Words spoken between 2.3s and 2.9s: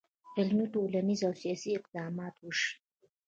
وشي.